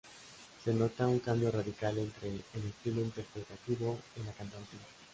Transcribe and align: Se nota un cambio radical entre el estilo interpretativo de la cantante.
Se 0.63 0.73
nota 0.73 1.05
un 1.05 1.19
cambio 1.19 1.51
radical 1.51 1.95
entre 1.99 2.29
el 2.29 2.41
estilo 2.67 3.01
interpretativo 3.01 3.99
de 4.15 4.23
la 4.23 4.31
cantante. 4.33 4.77